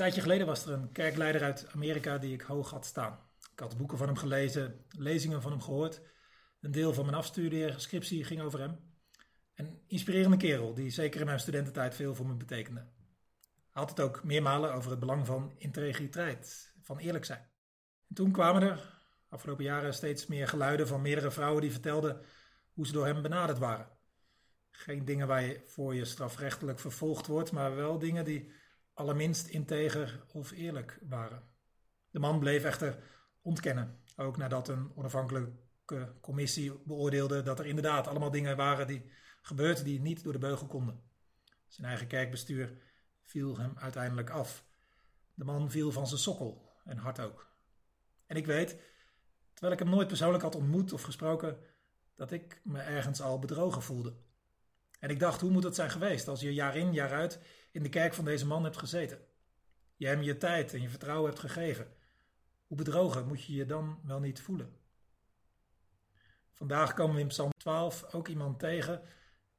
[0.00, 3.18] tijdje geleden was er een kerkleider uit Amerika die ik hoog had staan.
[3.52, 6.00] Ik had boeken van hem gelezen, lezingen van hem gehoord.
[6.60, 8.78] Een deel van mijn afstudeerscriptie ging over hem.
[9.54, 12.80] Een inspirerende kerel die zeker in mijn studententijd veel voor me betekende.
[12.80, 12.88] Hij
[13.82, 17.48] had het ook meermalen over het belang van integriteit, van eerlijk zijn.
[18.08, 18.80] En toen kwamen er
[19.28, 22.20] afgelopen jaren steeds meer geluiden van meerdere vrouwen die vertelden
[22.72, 23.88] hoe ze door hem benaderd waren.
[24.70, 28.52] Geen dingen waar je voor je strafrechtelijk vervolgd wordt, maar wel dingen die
[28.94, 31.42] allerminst integer of eerlijk waren.
[32.10, 33.02] De man bleef echter
[33.42, 39.10] ontkennen, ook nadat een onafhankelijke commissie beoordeelde dat er inderdaad allemaal dingen waren die
[39.42, 41.02] gebeurden die niet door de beugel konden.
[41.66, 42.78] Zijn eigen kerkbestuur
[43.22, 44.64] viel hem uiteindelijk af.
[45.34, 47.50] De man viel van zijn sokkel en hard ook.
[48.26, 48.76] En ik weet,
[49.52, 51.58] terwijl ik hem nooit persoonlijk had ontmoet of gesproken,
[52.14, 54.16] dat ik me ergens al bedrogen voelde.
[55.00, 57.82] En ik dacht, hoe moet het zijn geweest als je jaar in, jaar uit in
[57.82, 59.18] de kerk van deze man hebt gezeten?
[59.96, 61.88] Je hem je tijd en je vertrouwen hebt gegeven.
[62.66, 64.76] Hoe bedrogen moet je je dan wel niet voelen?
[66.52, 69.02] Vandaag komen we in Psalm 12 ook iemand tegen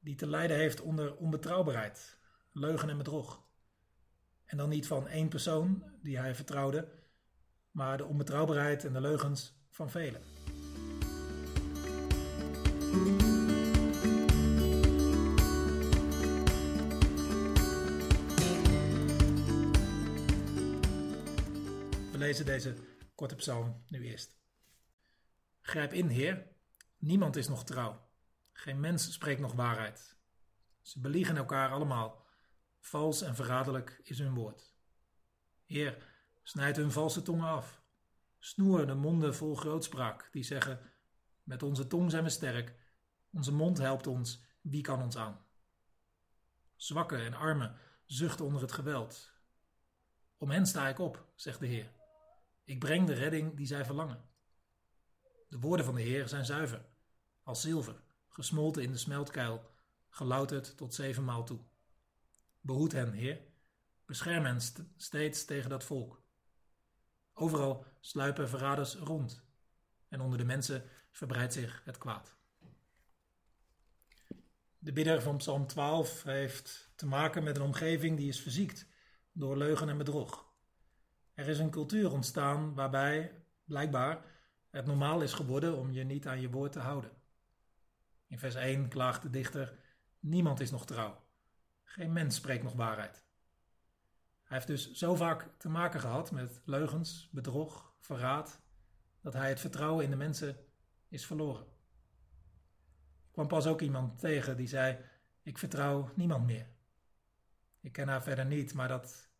[0.00, 2.18] die te lijden heeft onder onbetrouwbaarheid,
[2.52, 3.42] leugen en bedrog.
[4.44, 6.88] En dan niet van één persoon die hij vertrouwde,
[7.70, 10.22] maar de onbetrouwbaarheid en de leugens van velen.
[22.32, 22.76] Lezen deze
[23.14, 24.36] korte psalm nu eerst.
[25.60, 26.46] Grijp in, Heer,
[26.98, 28.10] niemand is nog trouw.
[28.52, 30.16] Geen mens spreekt nog waarheid.
[30.80, 32.26] Ze beliegen elkaar allemaal.
[32.80, 34.74] Vals en verraderlijk is hun woord.
[35.64, 36.06] Heer,
[36.42, 37.82] snijd hun valse tongen af.
[38.38, 40.92] Snoer de monden vol grootspraak, die zeggen:
[41.42, 42.74] Met onze tong zijn we sterk,
[43.30, 45.44] onze mond helpt ons, wie kan ons aan?
[46.76, 49.32] Zwakken en armen zuchten onder het geweld.
[50.36, 52.00] Om hen sta ik op, zegt de Heer.
[52.64, 54.28] Ik breng de redding die zij verlangen.
[55.48, 56.84] De woorden van de Heer zijn zuiver,
[57.42, 59.70] als zilver, gesmolten in de smeltkuil,
[60.08, 61.60] gelouterd tot zevenmaal toe.
[62.60, 63.40] Behoed hen, Heer,
[64.06, 64.60] bescherm hen
[64.96, 66.22] steeds tegen dat volk.
[67.32, 69.44] Overal sluipen verraders rond,
[70.08, 72.36] en onder de mensen verbreidt zich het kwaad.
[74.78, 78.86] De bidder van Psalm 12 heeft te maken met een omgeving die is verziekt
[79.32, 80.51] door leugen en bedrog.
[81.34, 84.24] Er is een cultuur ontstaan waarbij, blijkbaar,
[84.70, 87.10] het normaal is geworden om je niet aan je woord te houden.
[88.26, 89.78] In vers 1 klaagt de dichter:
[90.20, 91.24] Niemand is nog trouw.
[91.84, 93.24] Geen mens spreekt nog waarheid.
[94.42, 98.60] Hij heeft dus zo vaak te maken gehad met leugens, bedrog, verraad,
[99.20, 100.56] dat hij het vertrouwen in de mensen
[101.08, 101.66] is verloren.
[103.26, 104.98] Ik kwam pas ook iemand tegen die zei:
[105.42, 106.66] Ik vertrouw niemand meer.
[107.80, 109.30] Ik ken haar verder niet, maar dat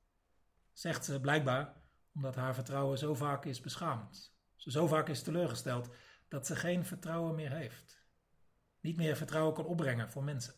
[0.73, 1.82] zegt ze blijkbaar
[2.15, 4.35] omdat haar vertrouwen zo vaak is beschaamd.
[4.57, 5.91] Ze zo vaak is teleurgesteld
[6.29, 8.07] dat ze geen vertrouwen meer heeft.
[8.81, 10.55] Niet meer vertrouwen kan opbrengen voor mensen.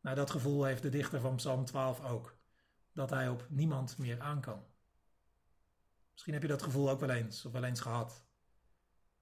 [0.00, 2.38] Nou, dat gevoel heeft de dichter van Psalm 12 ook.
[2.92, 4.64] Dat hij op niemand meer aan kan.
[6.12, 8.26] Misschien heb je dat gevoel ook wel eens of wel eens gehad.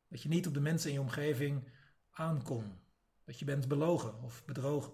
[0.08, 1.68] Dat je niet op de mensen in je omgeving
[2.10, 2.80] aankon.
[3.24, 4.92] Dat je bent belogen of bedrogen.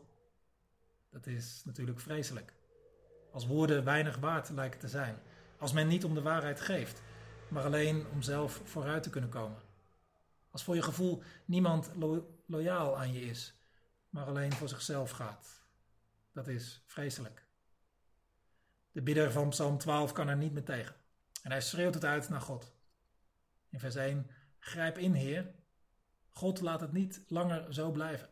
[1.10, 2.54] Dat is natuurlijk vreselijk.
[3.32, 5.18] Als woorden weinig waard lijken te zijn.
[5.58, 7.02] Als men niet om de waarheid geeft,
[7.48, 9.62] maar alleen om zelf vooruit te kunnen komen.
[10.50, 11.90] Als voor je gevoel niemand
[12.46, 13.54] loyaal aan je is,
[14.10, 15.62] maar alleen voor zichzelf gaat.
[16.32, 17.46] Dat is vreselijk.
[18.92, 20.94] De bidder van Psalm 12 kan er niet meer tegen.
[21.42, 22.72] En hij schreeuwt het uit naar God.
[23.68, 25.54] In vers 1: Grijp in, Heer.
[26.28, 28.28] God laat het niet langer zo blijven.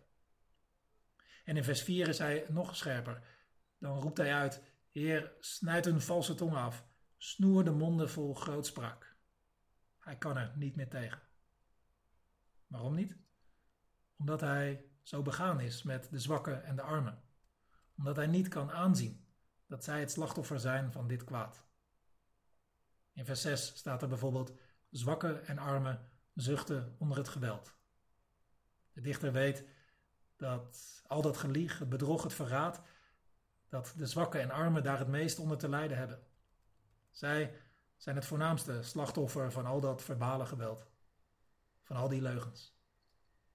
[1.44, 3.22] En in vers 4 is hij nog scherper.
[3.78, 6.84] Dan roept hij uit: Heer, snijd hun valse tong af.
[7.16, 9.16] Snoer de monden vol grootspraak.
[9.98, 11.22] Hij kan er niet meer tegen.
[12.66, 13.16] Waarom niet?
[14.16, 17.22] Omdat hij zo begaan is met de zwakken en de armen.
[17.96, 19.26] Omdat hij niet kan aanzien
[19.66, 21.64] dat zij het slachtoffer zijn van dit kwaad.
[23.12, 24.52] In vers 6 staat er bijvoorbeeld:
[24.90, 27.74] Zwakken en armen zuchten onder het geweld.
[28.92, 29.64] De dichter weet
[30.36, 32.82] dat al dat gelieg, het bedrog, het verraad,
[33.68, 36.26] dat de zwakken en armen daar het meest onder te lijden hebben.
[37.16, 37.54] Zij
[37.96, 40.90] zijn het voornaamste slachtoffer van al dat verbale geweld,
[41.82, 42.74] van al die leugens.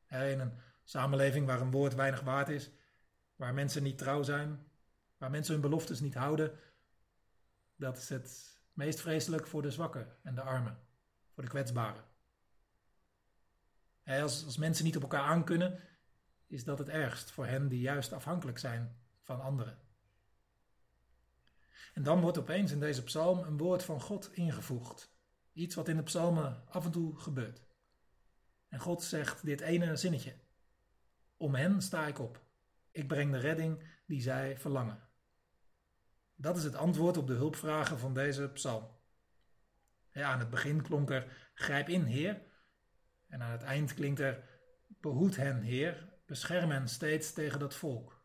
[0.10, 2.72] In een samenleving waar een woord weinig waard is,
[3.36, 4.68] waar mensen niet trouw zijn,
[5.18, 6.60] waar mensen hun beloftes niet houden,
[7.76, 10.80] dat is het meest vreselijk voor de zwakken en de armen,
[11.34, 12.04] voor de kwetsbaren.
[14.06, 15.80] Als, als mensen niet op elkaar aankunnen,
[16.48, 19.91] is dat het ergst voor hen die juist afhankelijk zijn van anderen.
[21.94, 25.14] En dan wordt opeens in deze psalm een woord van God ingevoegd.
[25.54, 27.62] Iets wat in de psalmen af en toe gebeurt.
[28.68, 30.34] En God zegt dit ene zinnetje.
[31.38, 32.42] Om hen sta ik op.
[32.92, 35.10] Ik breng de redding die zij verlangen.
[36.36, 38.88] Dat is het antwoord op de hulpvragen van deze psalm.
[40.12, 42.42] Ja, aan het begin klonk er grijp in, Heer.
[43.28, 44.44] En aan het eind klinkt er
[44.88, 46.10] behoed hen, Heer.
[46.26, 48.21] Bescherm hen steeds tegen dat volk.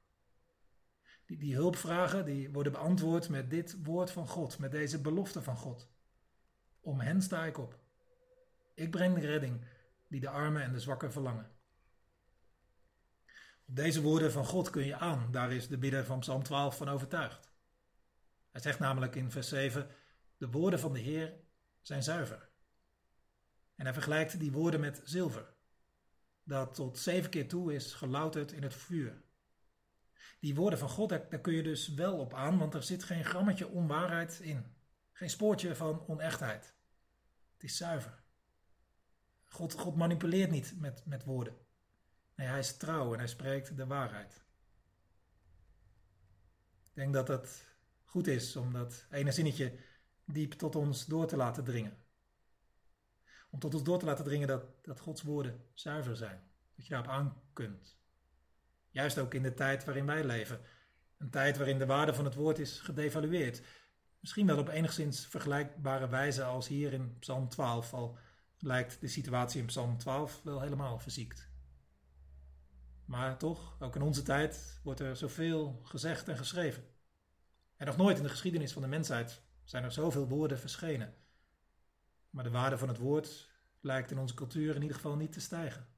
[1.27, 5.57] Die, die hulpvragen die worden beantwoord met dit woord van God, met deze belofte van
[5.57, 5.89] God.
[6.81, 7.79] Om hen sta ik op.
[8.75, 9.65] Ik breng de redding
[10.09, 11.51] die de armen en de zwakken verlangen.
[13.69, 16.77] Op deze woorden van God kun je aan, daar is de bidder van Psalm 12
[16.77, 17.51] van overtuigd.
[18.51, 19.89] Hij zegt namelijk in vers 7:
[20.37, 21.35] De woorden van de Heer
[21.83, 22.49] zijn zuiver.
[23.75, 25.55] En hij vergelijkt die woorden met zilver,
[26.43, 29.23] dat tot zeven keer toe is gelouterd in het vuur.
[30.41, 33.25] Die woorden van God, daar, kun je dus wel op aan, want er zit geen
[33.25, 34.75] grammetje onwaarheid in.
[35.13, 36.75] Geen spoortje van onechtheid.
[37.53, 38.25] Het is zuiver.
[39.45, 41.57] God, God manipuleert niet met, met woorden.
[42.35, 44.45] Nee, hij is trouw en hij spreekt de waarheid.
[46.89, 49.79] Ik denk dat het goed is om dat ene zinnetje
[50.25, 52.05] diep tot ons door te laten dringen.
[53.51, 56.51] Om tot ons door te laten dringen dat, dat Gods woorden zuiver zijn.
[56.75, 57.99] Dat je daarop aan kunt.
[58.97, 60.61] Juist ook in de tijd waarin wij leven.
[61.19, 63.63] Een tijd waarin de waarde van het woord is gedevalueerd.
[64.21, 68.19] Misschien wel op enigszins vergelijkbare wijze als hier in Psalm 12, al
[68.59, 71.51] lijkt de situatie in Psalm 12 wel helemaal verziekt.
[73.05, 76.85] Maar toch, ook in onze tijd wordt er zoveel gezegd en geschreven.
[77.77, 81.15] En nog nooit in de geschiedenis van de mensheid zijn er zoveel woorden verschenen.
[82.31, 83.51] Maar de waarde van het woord
[83.81, 85.96] lijkt in onze cultuur in ieder geval niet te stijgen.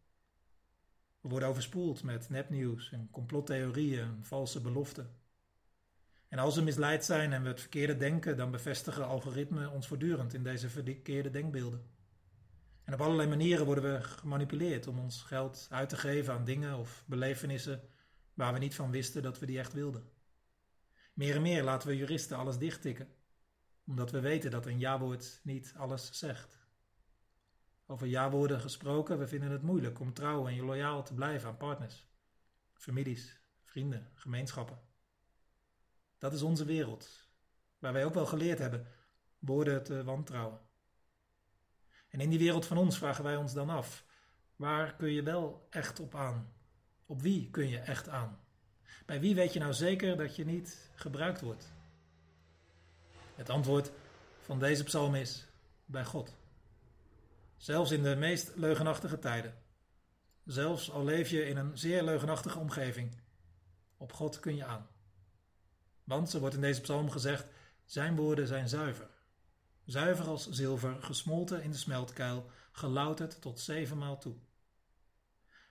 [1.21, 5.17] We worden overspoeld met nepnieuws en complottheorieën en valse beloften.
[6.29, 10.35] En als we misleid zijn en we het verkeerde denken, dan bevestigen algoritmen ons voortdurend
[10.35, 11.97] in deze verkeerde denkbeelden.
[12.85, 16.79] En op allerlei manieren worden we gemanipuleerd om ons geld uit te geven aan dingen
[16.79, 17.81] of belevenissen
[18.35, 20.11] waar we niet van wisten dat we die echt wilden.
[21.13, 23.09] Meer en meer laten we juristen alles dichttikken,
[23.87, 26.58] omdat we weten dat een ja-woord niet alles zegt.
[27.91, 32.07] Over ja-woorden gesproken, we vinden het moeilijk om trouw en loyaal te blijven aan partners,
[32.75, 34.79] families, vrienden, gemeenschappen.
[36.19, 37.29] Dat is onze wereld,
[37.79, 38.87] waar wij ook wel geleerd hebben
[39.39, 40.61] woorden te wantrouwen.
[42.09, 44.05] En in die wereld van ons vragen wij ons dan af:
[44.57, 46.53] waar kun je wel echt op aan?
[47.07, 48.41] Op wie kun je echt aan?
[49.07, 51.73] Bij wie weet je nou zeker dat je niet gebruikt wordt?
[53.35, 53.91] Het antwoord
[54.41, 55.47] van deze psalm is:
[55.85, 56.37] bij God.
[57.59, 59.55] Zelfs in de meest leugenachtige tijden.
[60.45, 63.21] Zelfs al leef je in een zeer leugenachtige omgeving.
[63.97, 64.89] Op God kun je aan.
[66.05, 67.47] Want, zo wordt in deze psalm gezegd,
[67.85, 69.11] zijn woorden zijn zuiver.
[69.85, 74.37] Zuiver als zilver, gesmolten in de smeltkuil, gelouterd tot zevenmaal toe.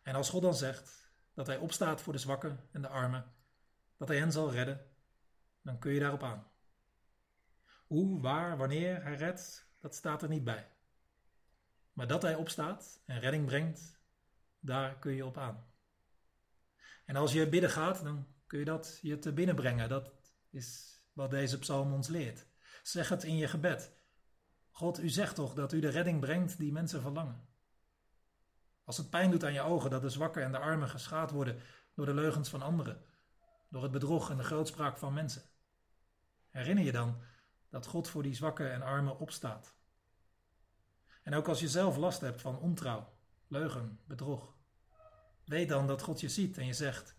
[0.04, 3.33] En als God dan zegt dat hij opstaat voor de zwakken en de armen,
[3.98, 4.86] dat hij hen zal redden,
[5.62, 6.48] dan kun je daarop aan.
[7.88, 10.68] Hoe, waar, wanneer hij redt, dat staat er niet bij.
[11.98, 14.00] Maar dat hij opstaat en redding brengt,
[14.60, 15.66] daar kun je op aan.
[17.06, 19.90] En als je bidden gaat, dan kun je dat je te binnen brengen.
[19.90, 20.12] Dat
[20.50, 22.46] is wat deze psalm ons leert.
[22.84, 23.92] Zeg het in je gebed.
[24.69, 27.48] God, u zegt toch dat u de redding brengt die mensen verlangen.
[28.83, 31.62] Als het pijn doet aan je ogen dat de zwakken en de armen geschaad worden
[31.94, 33.06] door de leugens van anderen,
[33.69, 35.44] door het bedrog en de grootspraak van mensen.
[36.50, 37.21] Herinner je dan
[37.69, 39.77] dat God voor die zwakken en armen opstaat.
[41.28, 43.14] En ook als je zelf last hebt van ontrouw,
[43.48, 44.56] leugen, bedrog,
[45.46, 47.16] weet dan dat God je ziet en je zegt: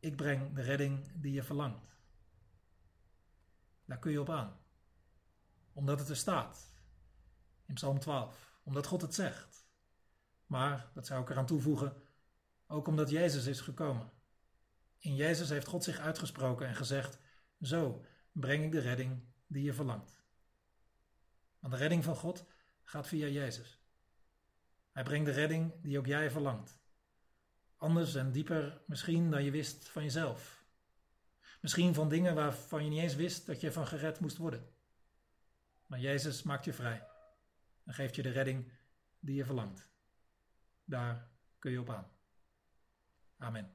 [0.00, 1.96] Ik breng de redding die je verlangt.
[3.84, 4.60] Daar kun je op aan,
[5.72, 6.76] omdat het er staat
[7.66, 9.66] in Psalm 12, omdat God het zegt.
[10.46, 12.02] Maar, dat zou ik eraan toevoegen,
[12.66, 14.10] ook omdat Jezus is gekomen.
[14.98, 17.18] In Jezus heeft God zich uitgesproken en gezegd:
[17.60, 20.24] Zo breng ik de redding die je verlangt.
[21.58, 22.44] Want de redding van God
[22.90, 23.78] gaat via Jezus.
[24.92, 26.78] Hij brengt de redding die ook jij verlangt.
[27.76, 30.64] Anders en dieper misschien dan je wist van jezelf.
[31.60, 34.68] Misschien van dingen waarvan je niet eens wist dat je van gered moest worden.
[35.86, 37.06] Maar Jezus maakt je vrij
[37.84, 38.72] en geeft je de redding
[39.18, 39.88] die je verlangt.
[40.84, 41.28] Daar
[41.58, 42.10] kun je op aan.
[43.38, 43.74] Amen.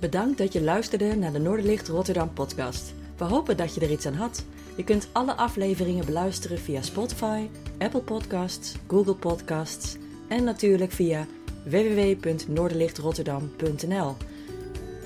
[0.00, 2.94] Bedankt dat je luisterde naar de Noorderlicht Rotterdam podcast.
[3.16, 4.44] We hopen dat je er iets aan had.
[4.78, 9.96] Je kunt alle afleveringen beluisteren via Spotify, Apple Podcasts, Google Podcasts
[10.28, 11.26] en natuurlijk via
[11.64, 14.16] www.noorderlichtrotterdam.nl.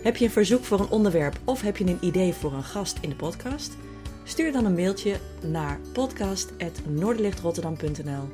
[0.03, 2.99] Heb je een verzoek voor een onderwerp of heb je een idee voor een gast
[3.01, 3.77] in de podcast?
[4.25, 8.29] Stuur dan een mailtje naar podcast.noorderlichtrotterdam.nl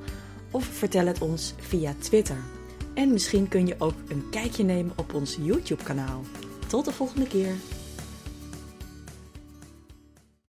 [0.51, 2.39] of vertel het ons via Twitter.
[2.95, 6.23] En misschien kun je ook een kijkje nemen op ons YouTube-kanaal.
[6.67, 7.55] Tot de volgende keer.